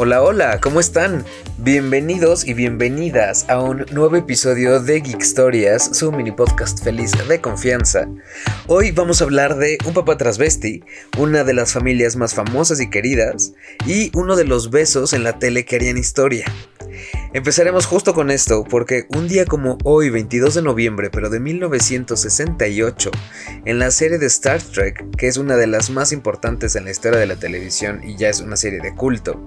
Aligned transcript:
Hola, 0.00 0.22
hola, 0.22 0.60
¿cómo 0.60 0.78
están? 0.78 1.24
Bienvenidos 1.56 2.46
y 2.46 2.54
bienvenidas 2.54 3.46
a 3.48 3.60
un 3.60 3.84
nuevo 3.90 4.14
episodio 4.14 4.78
de 4.78 5.00
Geek 5.00 5.20
Historias, 5.20 5.90
su 5.92 6.12
mini 6.12 6.30
podcast 6.30 6.84
feliz 6.84 7.10
de 7.26 7.40
confianza. 7.40 8.08
Hoy 8.68 8.92
vamos 8.92 9.20
a 9.20 9.24
hablar 9.24 9.56
de 9.56 9.76
Un 9.86 9.94
papá 9.94 10.16
transvesti, 10.16 10.84
una 11.18 11.42
de 11.42 11.52
las 11.52 11.72
familias 11.72 12.14
más 12.14 12.32
famosas 12.32 12.80
y 12.80 12.88
queridas, 12.88 13.54
y 13.88 14.12
uno 14.14 14.36
de 14.36 14.44
los 14.44 14.70
besos 14.70 15.14
en 15.14 15.24
la 15.24 15.40
tele 15.40 15.64
que 15.64 15.74
harían 15.74 15.98
historia. 15.98 16.44
Empezaremos 17.34 17.84
justo 17.84 18.14
con 18.14 18.30
esto, 18.30 18.64
porque 18.64 19.06
un 19.10 19.28
día 19.28 19.44
como 19.44 19.76
hoy, 19.84 20.08
22 20.08 20.54
de 20.54 20.62
noviembre, 20.62 21.10
pero 21.10 21.28
de 21.28 21.38
1968, 21.40 23.10
en 23.66 23.78
la 23.78 23.90
serie 23.90 24.16
de 24.16 24.26
Star 24.26 24.62
Trek, 24.62 25.04
que 25.18 25.28
es 25.28 25.36
una 25.36 25.56
de 25.56 25.66
las 25.66 25.90
más 25.90 26.12
importantes 26.12 26.74
en 26.74 26.86
la 26.86 26.90
historia 26.90 27.20
de 27.20 27.26
la 27.26 27.36
televisión 27.36 28.00
y 28.02 28.16
ya 28.16 28.30
es 28.30 28.40
una 28.40 28.56
serie 28.56 28.80
de 28.80 28.94
culto, 28.94 29.46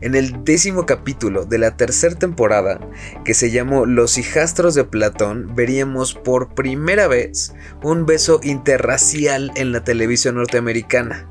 en 0.00 0.16
el 0.16 0.42
décimo 0.42 0.86
capítulo 0.86 1.44
de 1.44 1.58
la 1.58 1.76
tercera 1.76 2.16
temporada, 2.16 2.80
que 3.24 3.34
se 3.34 3.52
llamó 3.52 3.86
Los 3.86 4.18
hijastros 4.18 4.74
de 4.74 4.82
Platón, 4.82 5.54
veríamos 5.54 6.14
por 6.14 6.52
primera 6.56 7.06
vez 7.06 7.54
un 7.80 8.06
beso 8.06 8.40
interracial 8.42 9.52
en 9.54 9.70
la 9.70 9.84
televisión 9.84 10.34
norteamericana. 10.34 11.28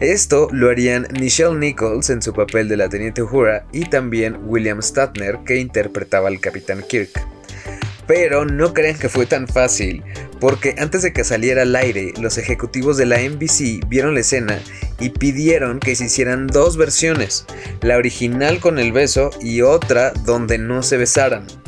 Esto 0.00 0.48
lo 0.50 0.70
harían 0.70 1.06
Nichelle 1.12 1.58
Nichols 1.58 2.08
en 2.08 2.22
su 2.22 2.32
papel 2.32 2.70
de 2.70 2.78
la 2.78 2.88
Teniente 2.88 3.22
Uhura 3.22 3.66
y 3.70 3.84
también 3.84 4.38
William 4.46 4.80
Statner 4.80 5.40
que 5.44 5.58
interpretaba 5.58 6.28
al 6.28 6.40
Capitán 6.40 6.82
Kirk. 6.88 7.10
Pero 8.06 8.46
no 8.46 8.72
crean 8.72 8.98
que 8.98 9.10
fue 9.10 9.26
tan 9.26 9.46
fácil, 9.46 10.02
porque 10.40 10.74
antes 10.78 11.02
de 11.02 11.12
que 11.12 11.22
saliera 11.22 11.62
al 11.62 11.76
aire, 11.76 12.14
los 12.18 12.38
ejecutivos 12.38 12.96
de 12.96 13.04
la 13.04 13.20
NBC 13.20 13.86
vieron 13.88 14.14
la 14.14 14.20
escena 14.20 14.58
y 14.98 15.10
pidieron 15.10 15.78
que 15.80 15.94
se 15.94 16.06
hicieran 16.06 16.46
dos 16.46 16.78
versiones, 16.78 17.44
la 17.82 17.98
original 17.98 18.58
con 18.58 18.78
el 18.78 18.92
beso 18.92 19.28
y 19.38 19.60
otra 19.60 20.12
donde 20.24 20.56
no 20.56 20.82
se 20.82 20.96
besaran. 20.96 21.59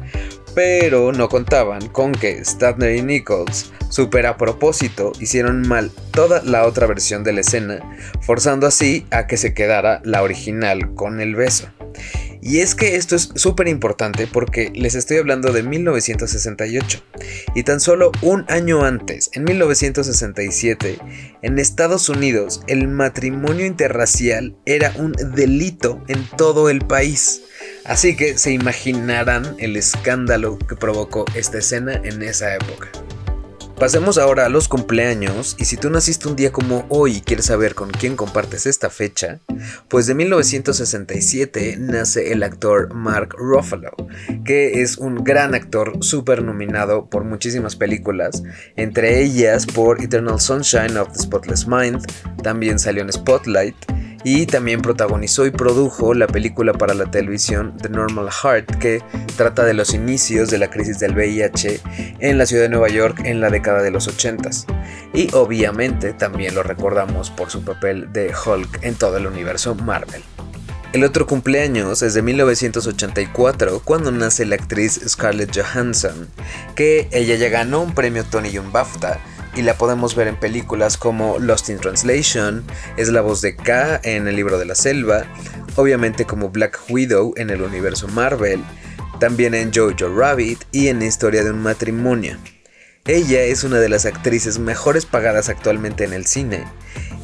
Pero 0.54 1.12
no 1.12 1.28
contaban 1.28 1.88
con 1.88 2.12
que 2.12 2.44
Statner 2.44 2.96
y 2.96 3.02
Nichols, 3.02 3.72
super 3.88 4.26
a 4.26 4.36
propósito, 4.36 5.12
hicieron 5.18 5.66
mal 5.66 5.90
toda 6.10 6.42
la 6.42 6.66
otra 6.66 6.86
versión 6.86 7.24
de 7.24 7.32
la 7.32 7.40
escena, 7.40 7.80
forzando 8.20 8.66
así 8.66 9.06
a 9.10 9.26
que 9.26 9.38
se 9.38 9.54
quedara 9.54 10.02
la 10.04 10.22
original 10.22 10.94
con 10.94 11.20
el 11.20 11.34
beso. 11.34 11.68
Y 12.44 12.58
es 12.58 12.74
que 12.74 12.96
esto 12.96 13.14
es 13.14 13.30
súper 13.36 13.68
importante 13.68 14.26
porque 14.26 14.72
les 14.74 14.96
estoy 14.96 15.18
hablando 15.18 15.52
de 15.52 15.62
1968. 15.62 17.00
Y 17.54 17.62
tan 17.62 17.78
solo 17.78 18.10
un 18.20 18.44
año 18.48 18.84
antes, 18.84 19.30
en 19.34 19.44
1967, 19.44 20.98
en 21.40 21.58
Estados 21.60 22.08
Unidos, 22.08 22.62
el 22.66 22.88
matrimonio 22.88 23.64
interracial 23.64 24.56
era 24.66 24.92
un 24.96 25.12
delito 25.12 26.02
en 26.08 26.26
todo 26.36 26.68
el 26.68 26.80
país. 26.80 27.42
Así 27.84 28.16
que 28.16 28.36
se 28.36 28.50
imaginarán 28.50 29.54
el 29.58 29.76
escándalo 29.76 30.58
que 30.58 30.74
provocó 30.74 31.24
esta 31.36 31.58
escena 31.58 32.00
en 32.02 32.22
esa 32.22 32.56
época. 32.56 32.90
Pasemos 33.82 34.16
ahora 34.16 34.46
a 34.46 34.48
los 34.48 34.68
cumpleaños 34.68 35.56
y 35.58 35.64
si 35.64 35.76
tú 35.76 35.90
naciste 35.90 36.28
un 36.28 36.36
día 36.36 36.52
como 36.52 36.86
hoy 36.88 37.16
y 37.16 37.20
quieres 37.20 37.46
saber 37.46 37.74
con 37.74 37.90
quién 37.90 38.14
compartes 38.14 38.64
esta 38.66 38.90
fecha, 38.90 39.40
pues 39.88 40.06
de 40.06 40.14
1967 40.14 41.78
nace 41.80 42.30
el 42.30 42.44
actor 42.44 42.94
Mark 42.94 43.34
Ruffalo, 43.36 43.90
que 44.44 44.82
es 44.82 44.98
un 44.98 45.24
gran 45.24 45.56
actor 45.56 45.96
súper 45.98 46.44
nominado 46.44 47.10
por 47.10 47.24
muchísimas 47.24 47.74
películas, 47.74 48.44
entre 48.76 49.20
ellas 49.20 49.66
por 49.66 50.00
Eternal 50.00 50.38
Sunshine 50.38 50.96
of 50.96 51.10
the 51.12 51.18
Spotless 51.18 51.66
Mind, 51.66 52.06
también 52.40 52.78
salió 52.78 53.02
en 53.02 53.12
Spotlight, 53.12 53.74
y 54.24 54.46
también 54.46 54.82
protagonizó 54.82 55.46
y 55.46 55.50
produjo 55.50 56.14
la 56.14 56.26
película 56.26 56.72
para 56.72 56.94
la 56.94 57.10
televisión 57.10 57.76
The 57.80 57.88
Normal 57.88 58.30
Heart, 58.30 58.76
que 58.78 59.02
trata 59.36 59.64
de 59.64 59.74
los 59.74 59.94
inicios 59.94 60.50
de 60.50 60.58
la 60.58 60.70
crisis 60.70 60.98
del 60.98 61.14
VIH 61.14 61.80
en 62.20 62.38
la 62.38 62.46
ciudad 62.46 62.62
de 62.62 62.68
Nueva 62.68 62.88
York 62.88 63.22
en 63.24 63.40
la 63.40 63.50
década 63.50 63.82
de 63.82 63.90
los 63.90 64.08
80 64.08 64.32
y 65.14 65.28
obviamente 65.34 66.12
también 66.12 66.54
lo 66.54 66.62
recordamos 66.62 67.30
por 67.30 67.50
su 67.50 67.62
papel 67.64 68.12
de 68.12 68.32
Hulk 68.34 68.80
en 68.82 68.94
todo 68.94 69.16
el 69.16 69.26
universo 69.26 69.74
Marvel. 69.74 70.22
El 70.92 71.04
otro 71.04 71.26
cumpleaños 71.26 72.02
es 72.02 72.12
de 72.12 72.20
1984, 72.20 73.80
cuando 73.82 74.10
nace 74.12 74.44
la 74.44 74.56
actriz 74.56 75.00
Scarlett 75.08 75.56
Johansson, 75.56 76.28
que 76.74 77.08
ella 77.12 77.34
ya 77.36 77.48
ganó 77.48 77.80
un 77.80 77.94
premio 77.94 78.24
Tony 78.24 78.50
y 78.50 78.58
un 78.58 78.72
BAFTA, 78.72 79.18
y 79.54 79.62
la 79.62 79.74
podemos 79.74 80.14
ver 80.14 80.28
en 80.28 80.36
películas 80.36 80.96
como 80.96 81.38
Lost 81.38 81.68
in 81.68 81.78
Translation, 81.78 82.64
es 82.96 83.08
la 83.08 83.20
voz 83.20 83.40
de 83.40 83.56
K 83.56 84.00
en 84.04 84.28
el 84.28 84.36
libro 84.36 84.58
de 84.58 84.64
la 84.64 84.74
selva, 84.74 85.24
obviamente 85.76 86.24
como 86.24 86.50
Black 86.50 86.80
Widow 86.88 87.34
en 87.36 87.50
el 87.50 87.62
universo 87.62 88.08
Marvel, 88.08 88.62
también 89.20 89.54
en 89.54 89.72
Jojo 89.72 90.14
Rabbit 90.14 90.64
y 90.72 90.88
en 90.88 91.02
Historia 91.02 91.44
de 91.44 91.50
un 91.50 91.62
matrimonio. 91.62 92.36
Ella 93.04 93.42
es 93.42 93.64
una 93.64 93.80
de 93.80 93.88
las 93.88 94.06
actrices 94.06 94.60
mejores 94.60 95.06
pagadas 95.06 95.48
actualmente 95.48 96.04
en 96.04 96.12
el 96.12 96.24
cine, 96.24 96.64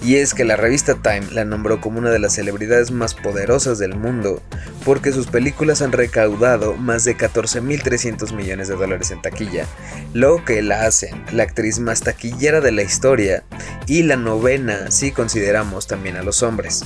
y 0.02 0.16
es 0.16 0.34
que 0.34 0.44
la 0.44 0.56
revista 0.56 0.96
Time 0.96 1.28
la 1.30 1.44
nombró 1.44 1.80
como 1.80 2.00
una 2.00 2.10
de 2.10 2.18
las 2.18 2.34
celebridades 2.34 2.90
más 2.90 3.14
poderosas 3.14 3.78
del 3.78 3.94
mundo, 3.94 4.42
porque 4.84 5.12
sus 5.12 5.28
películas 5.28 5.80
han 5.80 5.92
recaudado 5.92 6.74
más 6.74 7.04
de 7.04 7.16
14.300 7.16 8.34
millones 8.34 8.66
de 8.66 8.74
dólares 8.74 9.12
en 9.12 9.22
taquilla, 9.22 9.66
lo 10.14 10.44
que 10.44 10.62
la 10.62 10.84
hacen 10.84 11.24
la 11.30 11.44
actriz 11.44 11.78
más 11.78 12.00
taquillera 12.00 12.60
de 12.60 12.72
la 12.72 12.82
historia 12.82 13.44
y 13.86 14.02
la 14.02 14.16
novena 14.16 14.90
si 14.90 15.12
consideramos 15.12 15.86
también 15.86 16.16
a 16.16 16.24
los 16.24 16.42
hombres. 16.42 16.82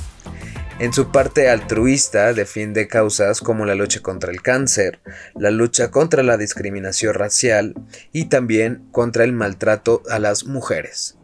En 0.83 0.93
su 0.93 1.13
parte 1.13 1.49
altruista 1.49 2.33
defiende 2.33 2.89
causas 2.89 3.41
como 3.41 3.65
la 3.65 3.77
lucha 3.77 4.01
contra 4.01 4.33
el 4.33 4.43
cáncer, 4.43 4.99
la 5.37 5.53
lucha 5.53 5.93
contra 5.93 6.25
la 6.25 6.37
discriminación 6.37 7.15
racial 7.15 7.75
y 8.11 8.25
también 8.25 8.89
contra 8.91 9.23
el 9.23 9.33
maltrato 9.33 10.03
a 10.11 10.19
las 10.19 10.45
mujeres. 10.45 11.17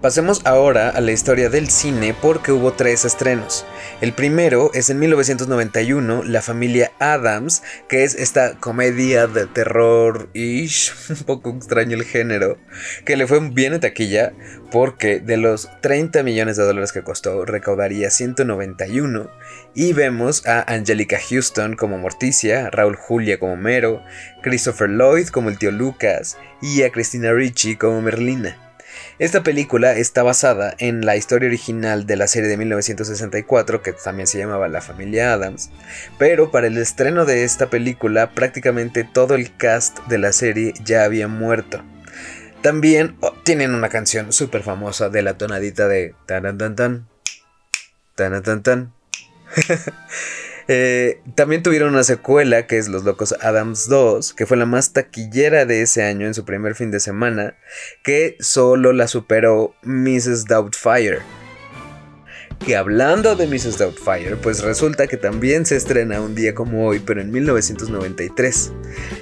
Pasemos 0.00 0.40
ahora 0.46 0.88
a 0.88 1.02
la 1.02 1.12
historia 1.12 1.50
del 1.50 1.68
cine 1.68 2.14
porque 2.14 2.52
hubo 2.52 2.72
tres 2.72 3.04
estrenos. 3.04 3.66
El 4.00 4.14
primero 4.14 4.70
es 4.72 4.88
en 4.88 4.98
1991, 4.98 6.22
La 6.24 6.40
familia 6.40 6.90
Adams, 7.00 7.62
que 7.86 8.02
es 8.04 8.14
esta 8.14 8.54
comedia 8.54 9.26
de 9.26 9.44
terror-ish, 9.44 10.94
un 11.10 11.16
poco 11.26 11.50
extraño 11.50 11.98
el 11.98 12.04
género, 12.04 12.56
que 13.04 13.18
le 13.18 13.26
fue 13.26 13.40
bien 13.50 13.74
en 13.74 13.80
taquilla 13.80 14.32
porque 14.70 15.20
de 15.20 15.36
los 15.36 15.68
30 15.82 16.22
millones 16.22 16.56
de 16.56 16.64
dólares 16.64 16.92
que 16.92 17.02
costó 17.02 17.44
recaudaría 17.44 18.08
191 18.08 19.30
y 19.74 19.92
vemos 19.92 20.46
a 20.46 20.62
Angelica 20.62 21.18
Houston 21.28 21.76
como 21.76 21.98
Morticia, 21.98 22.70
Raúl 22.70 22.96
Julia 22.96 23.38
como 23.38 23.56
Mero, 23.56 24.02
Christopher 24.40 24.88
Lloyd 24.88 25.28
como 25.28 25.50
el 25.50 25.58
tío 25.58 25.72
Lucas 25.72 26.38
y 26.62 26.84
a 26.84 26.90
Christina 26.90 27.34
Ricci 27.34 27.76
como 27.76 28.00
Merlina. 28.00 28.69
Esta 29.18 29.42
película 29.42 29.92
está 29.92 30.22
basada 30.22 30.74
en 30.78 31.04
la 31.04 31.16
historia 31.16 31.48
original 31.48 32.06
de 32.06 32.16
la 32.16 32.26
serie 32.26 32.48
de 32.48 32.56
1964 32.56 33.82
que 33.82 33.92
también 33.92 34.26
se 34.26 34.38
llamaba 34.38 34.68
La 34.68 34.80
familia 34.80 35.32
Adams, 35.32 35.70
pero 36.18 36.50
para 36.50 36.68
el 36.68 36.78
estreno 36.78 37.24
de 37.24 37.44
esta 37.44 37.68
película 37.68 38.30
prácticamente 38.30 39.04
todo 39.04 39.34
el 39.34 39.54
cast 39.56 39.98
de 40.06 40.18
la 40.18 40.32
serie 40.32 40.74
ya 40.84 41.04
había 41.04 41.28
muerto. 41.28 41.82
También 42.62 43.16
oh, 43.20 43.32
tienen 43.42 43.74
una 43.74 43.88
canción 43.88 44.32
súper 44.32 44.62
famosa 44.62 45.08
de 45.08 45.22
la 45.22 45.38
tonadita 45.38 45.88
de 45.88 46.14
tan 46.26 46.42
tan 46.58 46.76
tan 46.76 47.08
tan 48.14 48.42
tan 48.42 48.62
tan. 48.62 48.94
Eh, 50.72 51.20
también 51.34 51.64
tuvieron 51.64 51.94
una 51.94 52.04
secuela 52.04 52.68
que 52.68 52.78
es 52.78 52.86
Los 52.86 53.02
Locos 53.02 53.34
Adams 53.40 53.88
2, 53.88 54.34
que 54.34 54.46
fue 54.46 54.56
la 54.56 54.66
más 54.66 54.92
taquillera 54.92 55.66
de 55.66 55.82
ese 55.82 56.04
año 56.04 56.28
en 56.28 56.34
su 56.34 56.44
primer 56.44 56.76
fin 56.76 56.92
de 56.92 57.00
semana, 57.00 57.56
que 58.04 58.36
solo 58.38 58.92
la 58.92 59.08
superó 59.08 59.74
Mrs. 59.82 60.44
Doubtfire. 60.44 61.22
Que 62.64 62.76
hablando 62.76 63.36
de 63.36 63.46
Mrs. 63.46 63.78
Doubtfire, 63.78 64.36
pues 64.36 64.62
resulta 64.62 65.06
que 65.06 65.16
también 65.16 65.64
se 65.64 65.76
estrena 65.76 66.20
un 66.20 66.34
día 66.34 66.54
como 66.54 66.86
hoy, 66.86 67.00
pero 67.00 67.20
en 67.20 67.30
1993. 67.30 68.72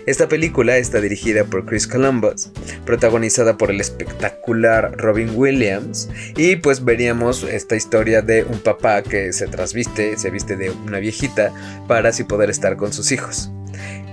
Esta 0.06 0.28
película 0.28 0.76
está 0.76 1.00
dirigida 1.00 1.44
por 1.44 1.64
Chris 1.64 1.86
Columbus, 1.86 2.50
protagonizada 2.84 3.56
por 3.56 3.70
el 3.70 3.80
espectacular 3.80 4.92
Robin 4.96 5.30
Williams, 5.34 6.08
y 6.36 6.56
pues 6.56 6.84
veríamos 6.84 7.44
esta 7.44 7.76
historia 7.76 8.22
de 8.22 8.42
un 8.42 8.58
papá 8.58 9.02
que 9.02 9.32
se 9.32 9.46
trasviste, 9.46 10.18
se 10.18 10.30
viste 10.30 10.56
de 10.56 10.70
una 10.70 10.98
viejita 10.98 11.52
para 11.86 12.08
así 12.08 12.24
poder 12.24 12.50
estar 12.50 12.76
con 12.76 12.92
sus 12.92 13.12
hijos 13.12 13.52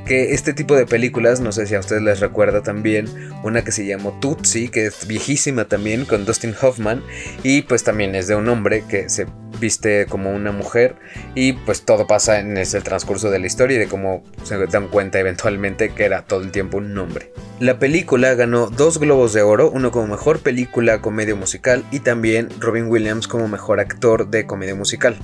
que 0.06 0.34
este 0.34 0.54
tipo 0.54 0.75
de 0.75 0.86
películas, 0.86 1.42
no 1.42 1.52
sé 1.52 1.66
si 1.66 1.75
a 1.75 1.80
ustedes 1.80 2.02
les 2.02 2.19
recuerda 2.19 2.62
también, 2.62 3.07
una 3.44 3.63
que 3.63 3.72
se 3.72 3.86
llamó 3.86 4.18
Tootsie, 4.19 4.69
que 4.69 4.86
es 4.86 5.07
viejísima 5.07 5.66
también, 5.66 6.06
con 6.06 6.25
Dustin 6.25 6.54
Hoffman, 6.62 7.04
y 7.44 7.63
pues 7.63 7.84
también 7.84 8.16
es 8.16 8.28
de 8.28 8.36
un 8.36 8.48
hombre 8.48 8.84
que 8.88 9.10
se 9.10 9.25
viste 9.60 10.06
como 10.07 10.31
una 10.31 10.52
mujer 10.52 10.96
y 11.34 11.54
pues 11.54 11.84
todo 11.84 12.07
pasa 12.07 12.40
en 12.40 12.57
ese 12.57 12.81
transcurso 12.81 13.30
de 13.30 13.40
la 13.40 13.48
historia 13.48 13.75
y 13.75 13.80
de 13.80 13.88
cómo 13.88 14.24
se 14.44 14.57
dan 14.68 14.88
cuenta 14.88 15.19
eventualmente 15.19 15.90
que 15.90 16.06
era 16.06 16.24
todo 16.24 16.42
el 16.42 16.52
tiempo 16.52 16.78
un 16.78 16.98
hombre. 16.98 17.31
La 17.60 17.80
película 17.80 18.34
ganó 18.34 18.68
dos 18.68 19.00
globos 19.00 19.31
de 19.31 19.42
oro, 19.42 19.72
uno 19.72 19.90
como 19.90 20.07
mejor 20.07 20.40
película 20.40 21.02
comedia 21.02 21.36
musical 21.36 21.86
y 21.90 22.02
también 22.02 22.50
Robin 22.60 22.88
Williams 22.88 23.30
como 23.30 23.48
mejor 23.48 23.80
actor 23.80 24.30
de 24.30 24.46
comedia 24.46 24.75
musical. 24.75 25.16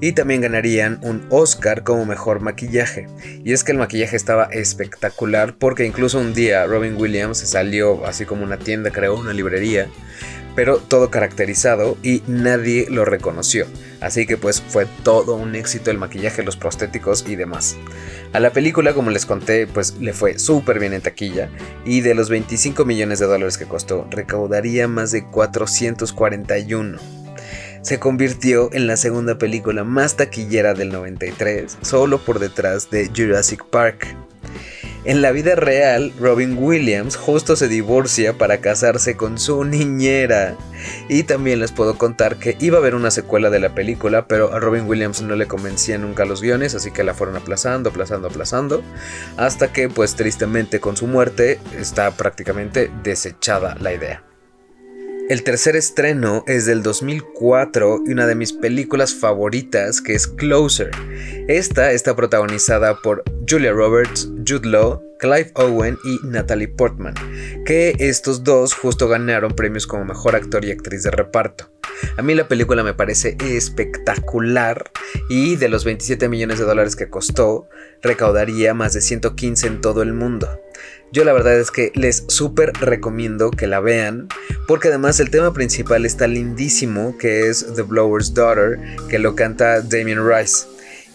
Y 0.00 0.12
también 0.12 0.40
ganarían 0.40 0.98
un 1.02 1.26
Oscar 1.28 1.84
como 1.84 2.06
mejor 2.06 2.40
maquillaje. 2.40 3.08
Y 3.44 3.52
es 3.52 3.62
que 3.62 3.72
el 3.72 3.78
maquillaje 3.78 4.16
estaba 4.16 4.44
espectacular 4.44 5.56
porque 5.58 5.84
incluso 5.84 6.18
un 6.18 6.32
día 6.32 6.64
Robin 6.64 6.96
Williams 6.96 7.38
salió 7.38 8.06
así 8.06 8.24
como 8.24 8.42
una 8.42 8.58
tienda, 8.58 8.90
creó 8.90 9.14
una 9.14 9.34
librería 9.34 9.88
pero 10.56 10.78
todo 10.78 11.10
caracterizado 11.10 11.96
y 12.02 12.22
nadie 12.26 12.88
lo 12.90 13.04
reconoció. 13.04 13.66
Así 14.00 14.26
que 14.26 14.36
pues 14.36 14.60
fue 14.60 14.86
todo 15.04 15.36
un 15.36 15.54
éxito 15.54 15.92
el 15.92 15.98
maquillaje, 15.98 16.42
los 16.42 16.56
prostéticos 16.56 17.24
y 17.28 17.36
demás. 17.36 17.76
A 18.32 18.40
la 18.40 18.50
película, 18.50 18.94
como 18.94 19.10
les 19.10 19.26
conté, 19.26 19.68
pues 19.68 19.94
le 20.00 20.12
fue 20.12 20.38
súper 20.38 20.80
bien 20.80 20.94
en 20.94 21.02
taquilla 21.02 21.50
y 21.84 22.00
de 22.00 22.14
los 22.14 22.30
25 22.30 22.84
millones 22.84 23.20
de 23.20 23.26
dólares 23.26 23.58
que 23.58 23.66
costó, 23.66 24.08
recaudaría 24.10 24.88
más 24.88 25.12
de 25.12 25.24
441 25.26 26.98
se 27.82 28.00
convirtió 28.00 28.68
en 28.72 28.88
la 28.88 28.96
segunda 28.96 29.38
película 29.38 29.84
más 29.84 30.16
taquillera 30.16 30.74
del 30.74 30.88
93, 30.88 31.78
solo 31.82 32.18
por 32.18 32.40
detrás 32.40 32.90
de 32.90 33.08
Jurassic 33.14 33.64
Park. 33.66 34.25
En 35.06 35.22
la 35.22 35.30
vida 35.30 35.54
real, 35.54 36.12
Robin 36.18 36.58
Williams 36.58 37.14
justo 37.14 37.54
se 37.54 37.68
divorcia 37.68 38.36
para 38.36 38.58
casarse 38.58 39.16
con 39.16 39.38
su 39.38 39.62
niñera. 39.64 40.56
Y 41.08 41.22
también 41.22 41.60
les 41.60 41.70
puedo 41.70 41.96
contar 41.96 42.40
que 42.40 42.56
iba 42.58 42.78
a 42.78 42.80
haber 42.80 42.96
una 42.96 43.12
secuela 43.12 43.48
de 43.48 43.60
la 43.60 43.72
película, 43.72 44.26
pero 44.26 44.52
a 44.52 44.58
Robin 44.58 44.88
Williams 44.88 45.22
no 45.22 45.36
le 45.36 45.46
convencía 45.46 45.96
nunca 45.96 46.24
los 46.24 46.42
guiones, 46.42 46.74
así 46.74 46.90
que 46.90 47.04
la 47.04 47.14
fueron 47.14 47.36
aplazando, 47.36 47.90
aplazando, 47.90 48.26
aplazando, 48.26 48.82
hasta 49.36 49.72
que 49.72 49.88
pues 49.88 50.16
tristemente 50.16 50.80
con 50.80 50.96
su 50.96 51.06
muerte 51.06 51.60
está 51.78 52.10
prácticamente 52.10 52.90
desechada 53.04 53.76
la 53.78 53.94
idea. 53.94 54.24
El 55.28 55.42
tercer 55.42 55.74
estreno 55.74 56.44
es 56.46 56.66
del 56.66 56.84
2004 56.84 58.02
y 58.06 58.12
una 58.12 58.28
de 58.28 58.36
mis 58.36 58.52
películas 58.52 59.12
favoritas 59.12 60.00
que 60.00 60.14
es 60.14 60.28
Closer. 60.28 60.90
Esta 61.48 61.90
está 61.90 62.14
protagonizada 62.14 63.00
por 63.00 63.24
Julia 63.48 63.72
Roberts, 63.72 64.30
Jude 64.46 64.68
Law, 64.68 65.02
Clive 65.18 65.50
Owen 65.54 65.98
y 66.04 66.20
Natalie 66.24 66.68
Portman, 66.68 67.14
que 67.64 67.94
estos 67.98 68.44
dos 68.44 68.74
justo 68.74 69.08
ganaron 69.08 69.54
premios 69.54 69.86
como 69.86 70.04
mejor 70.04 70.36
actor 70.36 70.64
y 70.64 70.70
actriz 70.70 71.02
de 71.02 71.10
reparto. 71.10 71.70
A 72.16 72.22
mí 72.22 72.34
la 72.34 72.48
película 72.48 72.82
me 72.82 72.94
parece 72.94 73.36
espectacular 73.40 74.90
y 75.28 75.56
de 75.56 75.68
los 75.68 75.84
27 75.84 76.28
millones 76.28 76.58
de 76.58 76.64
dólares 76.64 76.96
que 76.96 77.08
costó, 77.08 77.68
recaudaría 78.02 78.74
más 78.74 78.92
de 78.92 79.00
115 79.00 79.66
en 79.66 79.80
todo 79.80 80.02
el 80.02 80.12
mundo. 80.12 80.60
Yo 81.12 81.24
la 81.24 81.32
verdad 81.32 81.58
es 81.58 81.70
que 81.70 81.92
les 81.94 82.24
súper 82.28 82.72
recomiendo 82.74 83.50
que 83.50 83.66
la 83.66 83.80
vean, 83.80 84.28
porque 84.66 84.88
además 84.88 85.20
el 85.20 85.30
tema 85.30 85.52
principal 85.52 86.04
está 86.04 86.26
lindísimo, 86.26 87.16
que 87.16 87.48
es 87.48 87.74
The 87.74 87.82
Blower's 87.82 88.34
Daughter, 88.34 88.78
que 89.08 89.18
lo 89.18 89.34
canta 89.34 89.80
Damien 89.80 90.26
Rice. 90.26 90.66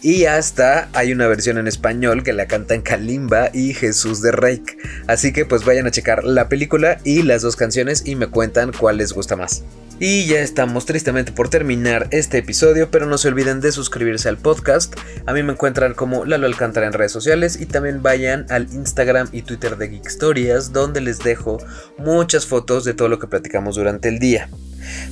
Y 0.04 0.26
hasta 0.26 0.90
hay 0.94 1.12
una 1.12 1.28
versión 1.28 1.60
en 1.60 1.68
español 1.68 2.24
que 2.24 2.34
la 2.34 2.48
cantan 2.48 2.82
Kalimba 2.82 3.52
y 3.54 3.76
Jesús 3.76 4.22
de 4.22 4.32
Reik. 4.32 4.78
Así 5.08 5.32
que 5.32 5.46
pues 5.46 5.64
vayan 5.64 5.86
a 5.86 5.92
checar 5.92 6.24
la 6.24 6.50
película 6.50 6.98
y 7.04 7.22
las 7.22 7.44
dos 7.44 7.56
canciones 7.56 8.04
y 8.06 8.16
me 8.16 8.28
cuentan 8.28 8.72
cuál 8.72 8.98
les 8.98 9.14
gusta 9.14 9.36
más. 9.36 9.64
Y 10.00 10.26
ya 10.26 10.40
estamos 10.40 10.88
tristemente 10.88 11.32
por 11.32 11.50
terminar 11.50 12.08
este 12.10 12.40
episodio, 12.40 12.90
pero 12.90 13.06
no 13.06 13.20
se 13.20 13.28
olviden 13.28 13.62
de 13.62 13.72
suscribirse 13.72 14.28
al 14.28 14.38
podcast. 14.38 14.96
A 15.28 15.34
mí 15.34 15.44
me 15.44 15.54
encuentran 15.54 15.94
como 15.94 16.26
Lalo 16.26 16.48
Alcántara 16.48 16.88
en 16.88 16.94
redes 16.94 17.12
sociales 17.12 17.62
y 17.62 17.68
también 17.68 18.02
vayan 18.02 18.48
al 18.50 18.64
Instagram 18.74 19.30
y 19.32 19.44
Twitter 19.44 19.78
de 19.78 19.90
Geek 19.90 20.08
Stories, 20.08 20.74
donde 20.74 21.02
les 21.02 21.20
dejo 21.20 21.60
muchas 22.00 22.48
fotos 22.48 22.84
de 22.84 22.96
todo 22.96 23.10
lo 23.10 23.20
que 23.20 23.28
platicamos 23.28 23.76
durante 23.76 24.10
el 24.10 24.18
día. 24.18 24.50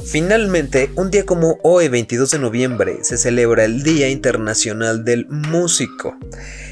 Finalmente, 0.05 0.89
un 0.95 1.11
día 1.11 1.25
como 1.25 1.59
hoy, 1.63 1.87
22 1.87 2.31
de 2.31 2.39
noviembre, 2.39 2.99
se 3.03 3.17
celebra 3.17 3.65
el 3.65 3.83
Día 3.83 4.09
Internacional 4.09 5.03
del 5.05 5.27
Músico. 5.29 6.17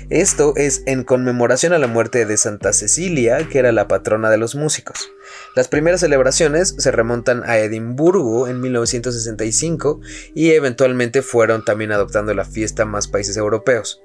Esto 0.10 0.54
es 0.56 0.84
en 0.86 1.04
conmemoración 1.04 1.74
a 1.74 1.80
la 1.80 1.88
muerte 1.88 2.26
de 2.26 2.38
Santa 2.38 2.72
Cecilia, 2.72 3.48
que 3.50 3.60
era 3.60 3.72
la 3.74 3.88
patrona 3.88 4.30
de 4.30 4.38
los 4.38 4.56
músicos. 4.56 5.12
Las 5.56 5.68
primeras 5.68 6.00
celebraciones 6.00 6.76
se 6.78 6.92
remontan 6.92 7.44
a 7.44 7.58
Edimburgo 7.58 8.48
en 8.48 8.62
1965 8.62 10.00
y 10.34 10.52
eventualmente 10.52 11.22
fueron 11.22 11.66
también 11.66 11.92
adoptando 11.92 12.34
la 12.34 12.46
fiesta 12.46 12.86
más 12.86 13.08
países 13.08 13.36
europeos. 13.36 14.02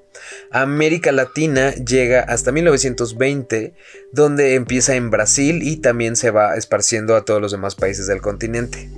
América 0.51 1.11
Latina 1.11 1.73
llega 1.73 2.21
hasta 2.21 2.51
1920, 2.51 3.73
donde 4.11 4.55
empieza 4.55 4.95
en 4.95 5.09
Brasil 5.09 5.61
y 5.63 5.77
también 5.77 6.15
se 6.15 6.31
va 6.31 6.55
esparciendo 6.55 7.15
a 7.15 7.25
todos 7.25 7.41
los 7.41 7.51
demás 7.51 7.75
países 7.75 8.07
del 8.07 8.21
continente. 8.21 8.89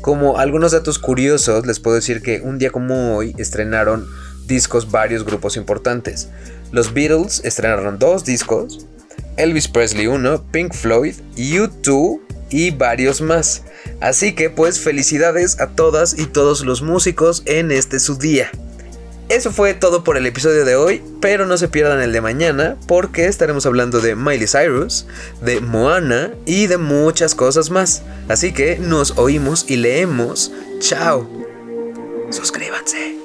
Como 0.00 0.38
algunos 0.38 0.72
datos 0.72 0.98
curiosos, 0.98 1.66
les 1.66 1.80
puedo 1.80 1.96
decir 1.96 2.22
que 2.22 2.40
un 2.40 2.58
día 2.58 2.70
como 2.70 3.16
hoy 3.16 3.34
estrenaron 3.38 4.06
discos 4.46 4.90
varios 4.90 5.24
grupos 5.24 5.56
importantes. 5.56 6.28
Los 6.72 6.92
Beatles 6.92 7.40
estrenaron 7.44 7.98
dos 7.98 8.24
discos, 8.24 8.86
Elvis 9.36 9.68
Presley 9.68 10.06
1, 10.06 10.50
Pink 10.50 10.74
Floyd, 10.74 11.14
U2 11.36 12.20
y 12.50 12.70
varios 12.70 13.20
más. 13.20 13.62
Así 14.00 14.34
que 14.34 14.50
pues 14.50 14.80
felicidades 14.80 15.60
a 15.60 15.68
todas 15.68 16.18
y 16.18 16.26
todos 16.26 16.64
los 16.64 16.82
músicos 16.82 17.42
en 17.46 17.70
este 17.72 17.98
su 17.98 18.16
día. 18.16 18.50
Eso 19.28 19.50
fue 19.50 19.72
todo 19.74 20.04
por 20.04 20.16
el 20.16 20.26
episodio 20.26 20.64
de 20.64 20.76
hoy, 20.76 21.02
pero 21.20 21.46
no 21.46 21.56
se 21.56 21.68
pierdan 21.68 22.02
el 22.02 22.12
de 22.12 22.20
mañana 22.20 22.76
porque 22.86 23.26
estaremos 23.26 23.64
hablando 23.64 24.00
de 24.00 24.14
Miley 24.14 24.46
Cyrus, 24.46 25.06
de 25.40 25.60
Moana 25.60 26.32
y 26.44 26.66
de 26.66 26.76
muchas 26.76 27.34
cosas 27.34 27.70
más. 27.70 28.02
Así 28.28 28.52
que 28.52 28.78
nos 28.78 29.16
oímos 29.18 29.64
y 29.68 29.76
leemos. 29.76 30.52
Chao. 30.80 31.28
Suscríbanse. 32.30 33.21